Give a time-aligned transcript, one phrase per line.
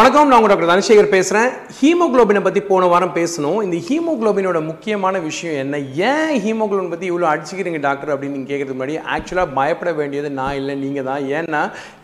[0.00, 1.48] வணக்கம் நான் உங்கள் டாக்டர் தனசேகர் பேசுகிறேன்
[1.78, 3.58] ஹீமோக்ளோபினை பற்றி போன வாரம் பேசணும்.
[3.64, 5.78] இந்த ஹீமோகுளோபினோட முக்கியமான விஷயம் என்ன?
[6.10, 8.94] ஏன் ஹீமோக்ளோபின் பற்றி இவ்வளோ அடிச்சுக்கிறீங்க டாக்டர் அப்படின்னு நீங்கள் கேட்குறது முன்னாடி?
[9.14, 11.24] ஆக்சுவலாக பயப்பட வேண்டியது நான் இல்லை நீங்கள் தான்.
[11.38, 11.60] ஏன்னா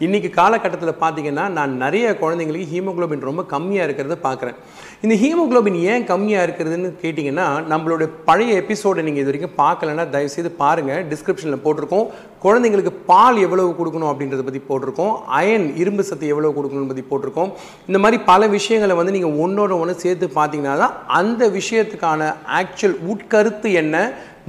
[0.06, 4.58] இன்னைக்கு காலகட்டத்தில் பார்த்தீங்கன்னா நான் நிறைய குழந்தைங்களுக்கு ஹீமோகுளோபின் ரொம்ப கம்மியாக இருக்கிறத பார்க்குறேன்
[5.04, 11.02] இந்த ஹீமோகுளோபின் ஏன் கம்மியாக இருக்கிறதுன்னு கேட்டிங்கன்னா நம்மளோட பழைய எபிசோடை நீங்கள் இது வரைக்கும் பார்க்கலன்னா தயவுசெய்து பாருங்கள்
[11.12, 12.06] டிஸ்கிரிப்ஷனில் போட்டிருக்கோம்.
[12.44, 15.14] குழந்தைங்களுக்கு பால் எவ்வளவு கொடுக்கணும் அப்படின்றத பற்றி போட்டிருக்கோம்.
[15.38, 17.50] அயன் இரும்பு சத்து எவ்வளவு கொடுக்கணும்னு பற்றி போட்டிருக்கோம்.
[17.88, 23.68] இந்த மாதிரி பல விஷயங்களை வந்து நீங்கள் ஒன்றோட ஒன்று சேர்த்து பார்த்தீங்கன்னா தான் அந்த விஷயத்துக்கான ஆக்சுவல் உட்கருத்து
[23.82, 23.96] என்ன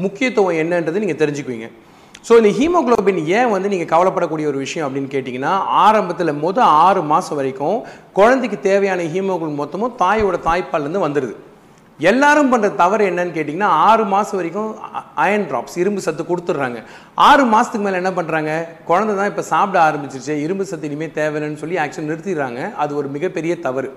[0.06, 1.68] முக்கியத்துவம் என்னன்றது நீங்கள் தெரிஞ்சுக்குவீங்க.
[2.28, 5.52] ஸோ இந்த ஹீமோகுளோபின் ஏன் வந்து நீங்கள் கவலைப்படக்கூடிய ஒரு விஷயம் அப்படின்னு கேட்டிங்கன்னா
[5.84, 7.78] ஆரம்பத்தில் மொதல் ஆறு மாதம் வரைக்கும்
[8.14, 11.36] குழந்தைக்கு தேவையான ஹீமோக்ளோபின் மொத்தமும் தாயோட தாய்ப்பால்லேருந்து வந்துடுது
[12.00, 14.72] எல்லாரும் பண்ணுற தவறு என்னன்னு கேட்டிங்கன்னா ஆறு மாதம் வரைக்கும்
[15.24, 16.80] அயன் ட்ராப்ஸ் இரும்பு சத்து கொடுத்துட்றாங்க.
[17.28, 18.52] ஆறு மாதத்துக்கு மேலே என்ன பண்ணுறாங்க
[18.90, 20.36] குழந்தை தான் இப்போ சாப்பிட ஆரம்பிச்சிருச்சு.
[20.46, 22.60] இரும்பு சத்து இனிமேல் தேவையில்லைன்னு சொல்லி ஆக்சுவலி நிறுத்திடுறாங்க.
[22.84, 23.90] அது ஒரு மிகப்பெரிய தவறு.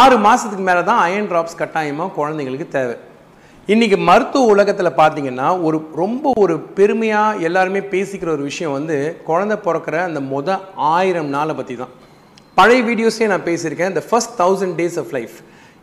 [0.00, 2.96] ஆறு மாதத்துக்கு மேலே தான் அயன் ட்ராப்ஸ் கட்டாயமாக குழந்தைங்களுக்கு தேவை.
[3.68, 8.96] இன்றைக்கி மருத்துவ உலகத்தில் பார்த்தீங்கன்னா ஒரு ரொம்ப ஒரு பெருமையாக எல்லாருமே பேசிக்கிற ஒரு விஷயம் வந்து
[9.30, 10.58] குழந்தை பிறக்கிற அந்த மொத
[10.96, 11.94] ஆயிரம் நாளை பற்றி தான்
[12.58, 13.92] பழைய வீடியோஸே நான் பேசியிருக்கேன்.
[13.94, 15.36] இந்த first thousand days of life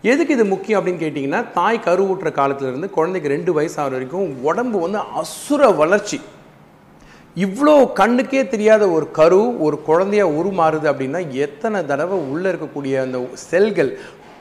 [0.03, 4.99] எதுக்கு இது முக்கியம் அப்படின்னு கேட்டிங்கன்னா தாய் கருவூட்டுற காலத்துலேருந்து குழந்தைக்கு ரெண்டு வயசு ஆகிற வரைக்கும் உடம்பு வந்து
[5.13, 6.19] அசுர வளர்ச்சி.
[7.37, 13.91] இவ்வளோ கண்ணுக்கே தெரியாத ஒரு கரு ஒரு குழந்தையா உருமாறுது அப்படின்னா எத்தனை தடவை உள்ளே இருக்கக்கூடிய அந்த செல்கள்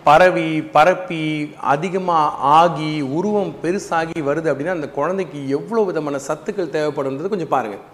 [0.05, 7.49] பரவி பரப்பி அதிகமாக ஆகி உருவம் பெருசாகி வருது அப்படின்னா அந்த குழந்தைக்கு எவ்வளோ விதமான சத்துக்கள் தேவைப்படுன்றது கொஞ்சம்
[7.49, 7.85] பாருங்கள்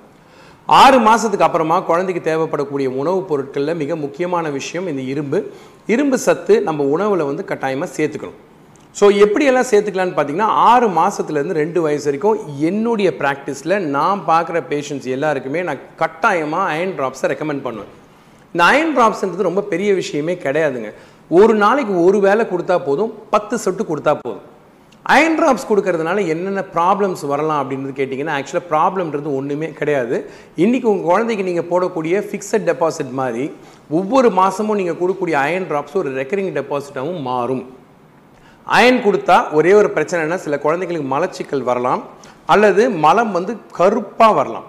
[0.68, 5.38] ஆறு மாதத்துக்கு அப்புறமா குழந்தைக்கு தேவைப்படக்கூடிய உணவுப் பொருட்களில் மிக முக்கியமான விஷயம் இந்த இரும்பு.
[5.94, 8.38] இரும்பு சத்து நம்ம உணவில் வந்து கட்டாயமாக சேர்த்துக்கணும்.
[8.98, 12.38] ஸோ எப்படியெல்லாம் சேர்த்துக்கலான்னு பார்த்தீங்கன்னா ஆறு மாதத்துலேருந்து ரெண்டு வயசு வரைக்கும்
[12.68, 17.92] என்னுடைய ப்ராக்டிஸில் நான் பார்க்குற பேஷண்ட்ஸ் எல்லாருக்குமே நான் கட்டாயமாக அயன் ட்ராப்ஸை ரெக்கமெண்ட் பண்ணுவேன்.
[18.54, 20.90] இந்த அயன் ட்ராப்ஸ்ன்றது ரொம்ப பெரிய விஷயமே கிடையாதுங்க.
[21.40, 24.44] ஒரு நாளைக்கு ஒரு வேளை கொடுத்தா போதும் பத்து சொட்டு கொடுத்தா போதும்.
[25.12, 30.16] அயன் ட்ராப்ஸ் கொடுக்கறதுனால என்னென்ன ப்ராப்ளம்ஸ் வரலாம் அப்படின்றது கேட்டிங்கன்னா ஆக்சுவலாக ப்ராப்ளம்ன்றது ஒன்றுமே கிடையாது.
[30.64, 33.44] இன்றைக்கி உங்கள் குழந்தைக்கு நீங்கள் போடக்கூடிய ஃபிக்ஸட் டெபாசிட் மாதிரி
[33.98, 37.62] ஒவ்வொரு மாதமும் நீங்கள் கொடுக்கக்கூடிய அயன் ட்ராப்ஸ் ஒரு ரெக்கரிங் டெபாசிட்டாகவும் மாறும்.
[38.78, 42.04] அயன் கொடுத்தா ஒரே ஒரு பிரச்சனைனா சில குழந்தைங்களுக்கு மலச்சிக்கல் வரலாம்
[42.54, 44.66] அல்லது மலம் வந்து கருப்பாக வரலாம்.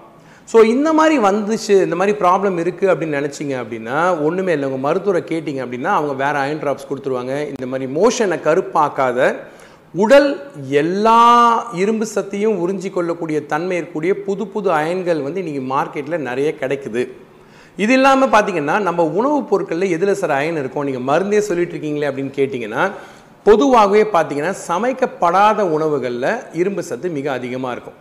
[0.52, 3.98] ஸோ இந்த மாதிரி வந்துச்சு இந்த மாதிரி ப்ராப்ளம் இருக்குது அப்படின்னு நினச்சிங்க அப்படின்னா
[4.28, 4.68] ஒன்றுமே இல்லை.
[4.70, 7.36] உங்கள் மருத்துவரை கேட்டிங்க அப்படின்னா அவங்க வேறு அயன் ட்ராப்ஸ் கொடுத்துருவாங்க.
[7.56, 9.20] இந்த மாதிரி மோஷனை கருப்பாக்காத
[10.02, 10.30] உடல்
[10.82, 11.20] எல்லா
[11.82, 17.04] இரும்பு சத்தையும் உறிஞ்சி கொள்ளக்கூடிய தன்மை இருக்கக்கூடிய புது புது அயன்கள் வந்து இன்றைக்கி மார்க்கெட்டில் நிறைய கிடைக்குது.
[17.78, 20.86] இது இல்லாமல் பார்த்தீங்கன்னா நம்ம உணவுப் பொருட்களில் எதில் சார் அயன் இருக்கும்?
[20.88, 22.84] நீங்கள் மருந்தே சொல்லிட்டு இருக்கீங்களே அப்படின்னு கேட்டிங்கன்னா
[23.44, 28.00] பொதுவாகவே பார்த்தீங்கன்னா சமைக்கப்படாத உணவுகளில் இரும்பு சத்து மிக அதிகமாக இருக்கும்.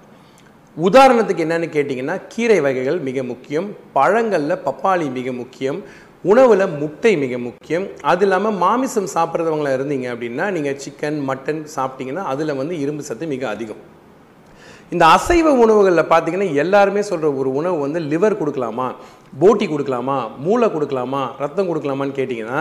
[0.77, 5.81] உதாரணத்துக்கு என்னென்னு கேட்டிங்கன்னா கீரை வகைகள் மிக முக்கியம் பழங்களில் பப்பாளி மிக முக்கியம்
[6.31, 7.87] உணவில் முட்டை மிக முக்கியம்.
[8.11, 13.45] அது இல்லாமல் மாமிசம் சாப்பிட்றவங்களா இருந்தீங்க அப்படின்னா நீங்கள் சிக்கன் மட்டன் சாப்பிட்டீங்கன்னா அதில் வந்து இரும்பு சத்து மிக
[13.55, 13.83] அதிகம்.
[14.95, 18.89] இந்த அசைவ உணவுகளில் பார்த்தீங்கன்னா எல்லாருமே சொல்கிற ஒரு உணவு வந்து லிவர் கொடுக்கலாமா?
[19.43, 20.19] போட்டி கொடுக்கலாமா?
[20.47, 21.23] மூளை கொடுக்கலாமா?
[21.45, 22.61] ரத்தம் கொடுக்கலாமான்னு கேட்டிங்கன்னா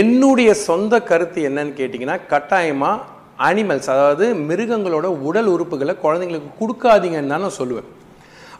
[0.00, 3.04] என்னுடைய சொந்த கருத்து என்னன்னு கேட்டிங்கன்னா கட்டாயமாக
[3.48, 7.88] அனிமல்ஸ் அதாவது மிருகங்களோட உடல் உறுப்புகளை குழந்தைங்களுக்கு கொடுக்காதீங்கன்னு தான் நான் சொல்லுவேன்.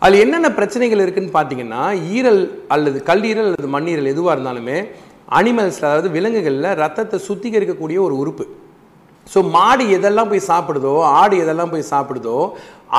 [0.03, 1.83] அதில் என்னென்ன பிரச்சனைகள் இருக்குன்னு பார்த்தீங்கன்னா
[2.17, 2.43] ஈரல்
[2.75, 4.79] அல்லது கல்லீரல் அல்லது மண்ணீரல் எதுவாக இருந்தாலுமே
[5.39, 8.45] அனிமல்ஸ் அதாவது விலங்குகளில் ரத்தத்தை சுத்திகரிக்கக்கூடிய ஒரு உறுப்பு.
[9.27, 12.37] ஸோ மாடு எதெல்லாம் போய் சாப்பிடுதோ ஆடு எதெல்லாம் போய் சாப்பிடுதோ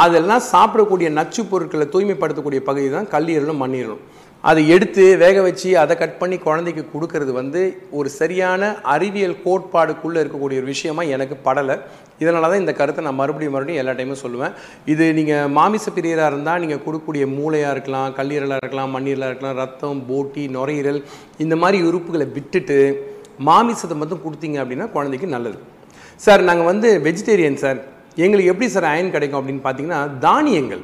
[0.01, 4.03] அதெல்லாம் சாப்பிடக்கூடிய நச்சு பொருட்களை தூய்மைப்படுத்தக்கூடிய பகுதி தான் கல்லீரலும் மண்ணீரலும்
[4.43, 7.61] அதை எடுத்து வேக வச்சு அதை கட் பண்ணி குழந்தைக்கு கொடுக்கறது வந்து
[7.99, 11.75] ஒரு சரியான அறிவியல் கோட்பாடுக்குள்ளே இருக்கக்கூடிய ஒரு விஷயமா எனக்கு படலை.
[12.23, 14.53] இதனால தான் இந்த கருத்தை நான் மறுபடியும் மறுபடியும் எல்லா டைமும் சொல்லுவேன்.
[14.93, 20.43] இது நீங்கள் மாமிச பிரியராக இருந்தால் நீங்கள் கொடுக்கக்கூடிய மூளையாக இருக்கலாம் கல்லீரலாக இருக்கலாம் மண்ணீரலாக இருக்கலாம் ரத்தம் போட்டி
[20.57, 21.01] நுரையீரல்
[21.45, 22.79] இந்த மாதிரி உறுப்புகளை விட்டுட்டு
[23.49, 25.57] மாமிசத்தை மட்டும் கொடுத்தீங்க அப்படின்னா குழந்தைக்கு நல்லது.
[26.25, 27.79] சார் நாங்கள் வந்து வெஜிடேரியன் சார்.
[28.25, 30.81] எங்களுக்கு எப்படி சார் அயன் கிடைக்கும் அப்படின்னு பார்த்தீங்கன்னா தானியங்கள்.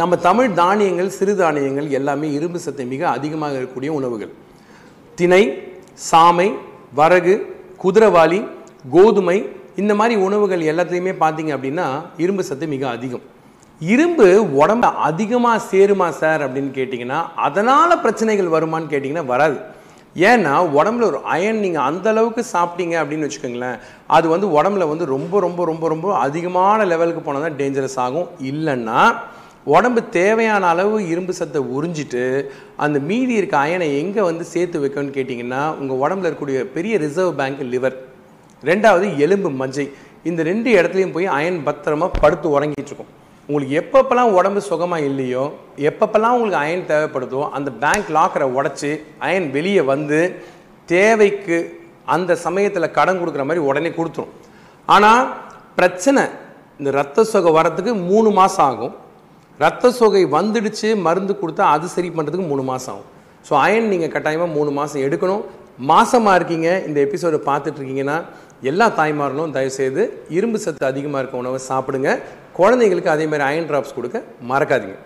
[0.00, 4.32] நம்ம தமிழ் தானியங்கள் சிறு தானியங்கள் எல்லாமே இரும்பு சத்தை மிக அதிகமாக இருக்கக்கூடிய உணவுகள்.
[5.18, 5.42] திணை
[6.08, 6.48] சாமை
[6.98, 7.34] வரகு
[7.82, 8.40] குதிரவாளி
[8.94, 9.38] கோதுமை
[9.80, 11.84] இந்த மாதிரி உணவுகள் எல்லாத்துலேயுமே பார்த்தீங்க அப்படின்னா
[12.22, 13.24] இரும்பு சத்து மிக அதிகம்.
[13.80, 14.26] இரும்பு
[14.60, 19.58] உடம்ப அதிகமாக சேருமா சார் அப்படின்னு கேட்டிங்கன்னா அதனால் பிரச்சனைகள் வருமான்னு கேட்டிங்கன்னா வராது.
[20.30, 23.78] ஏன்னா உடம்புல ஒரு அயன் நீங்கள் அந்த அளவுக்கு சாப்பிட்டீங்க அப்படின்னு வச்சுக்கோங்களேன்
[24.16, 28.28] அது வந்து உடம்புல வந்து ரொம்ப ரொம்ப ரொம்ப ரொம்ப அதிகமான லெவலுக்கு போனால் தான் டேஞ்சரஸ் ஆகும்.
[28.50, 29.00] இல்லைன்னா
[29.76, 32.26] உடம்பு தேவையான அளவு இரும்பு சத்தை உறிஞ்சிட்டு
[32.84, 37.64] அந்த மீதி இருக்க அயனை எங்கே வந்து சேர்த்து வைக்கணும்னு கேட்டிங்கன்னா உங்கள் உடம்புல இருக்கக்கூடிய பெரிய ரிசர்வ் பேங்க்
[37.74, 37.98] லிவர்.
[38.70, 39.86] ரெண்டாவது எலும்பு மஞ்சை.
[40.28, 43.10] இந்த ரெண்டு இடத்துலையும் போய் அயன் பத்திரமா படுத்து உறங்கிட்டு இருக்கும்.
[43.48, 45.44] உங்களுக்கு எப்பப்பெல்லாம் உடம்பு சுகமாக இல்லையோ
[45.90, 48.90] எப்பப்பெல்லாம் உங்களுக்கு அயன் தேவைப்படுதோ அந்த பேங்க் லாக்கரை உடச்சி
[49.26, 50.18] அயன் வெளியே வந்து
[50.94, 51.58] தேவைக்கு
[52.14, 54.32] அந்த சமயத்தில் கடன் கொடுக்குற மாதிரி உடனே கொடுத்துரும்.
[54.88, 55.22] ஆனால்
[55.78, 56.24] பிரச்சனை
[56.80, 58.94] இந்த ரத்த சோகை வரத்துக்கு மூணு மாதம் ஆகும்.
[59.60, 63.08] ரத்த சோகை வந்துடுச்சு மருந்து கொடுத்தா அது சரி பண்ணுறதுக்கு மூணு மாதம் ஆகும்.
[63.48, 65.42] ஸோ அயன் நீங்கள் கட்டாயமாக மூணு மாதம் எடுக்கணும்.
[65.90, 68.18] மாசமாக இருக்கீங்க இந்த எபிசோடை பார்த்துட்ருக்கீங்கன்னா
[68.62, 70.02] எல்லா தாய்மார்களும் தயவுசெய்து
[70.36, 72.18] இரும்பு சத்து அதிகமாக இருக்க உணவை சாப்பிடுங்க.
[72.58, 74.96] குழந்தைங்களுக்கு அதே மாதிரி அயன் ட்ராப்ஸ் கொடுக்க மறக்காதீங்க.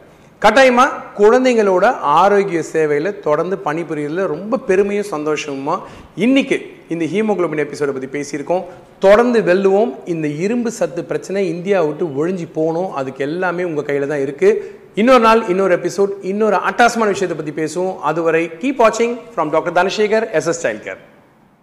[0.42, 1.84] கட்டாயமாக குழந்தைங்களோட
[2.20, 5.76] ஆரோக்கிய சேவையில் தொடர்ந்து பணிபுரியதில் ரொம்ப பெருமையும் சந்தோஷமுமா?
[6.24, 6.58] இன்றைக்கி
[6.88, 8.64] இந்த ஹீமோகுளோபின் எபிசோடை பற்றி பேசியிருக்கோம்.
[9.04, 9.92] தொடர்ந்து வெல்லுவோம்.
[10.14, 14.60] இந்த இரும்பு சத்து பிரச்சனை இந்தியா விட்டு ஒழிஞ்சு போகணும் அதுக்கு எல்லாமே உங்கள் கையில் தான் இருக்குது
[14.94, 17.96] இன்னொரு நாள் இன்னொரு எபிசோட் இன்னொரு அட்டாசமான விஷயத்தை பற்றி பேசுவோம்.
[18.10, 21.11] அதுவரை கீப் வாட்சிங் from doctor Dhanasekar S S child care